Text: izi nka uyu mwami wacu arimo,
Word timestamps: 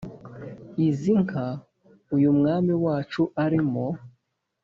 izi 0.87 1.13
nka 1.25 1.47
uyu 2.15 2.29
mwami 2.37 2.73
wacu 2.83 3.21
arimo, 3.43 3.85